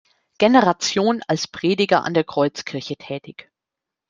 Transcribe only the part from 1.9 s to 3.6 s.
an der Kreuzkirche tätig.